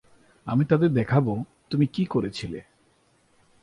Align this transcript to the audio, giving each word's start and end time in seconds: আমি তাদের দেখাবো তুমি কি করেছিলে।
আমি 0.47 0.63
তাদের 0.65 0.93
দেখাবো 0.93 1.43
তুমি 1.69 1.85
কি 1.85 2.05
করেছিলে। 2.05 2.61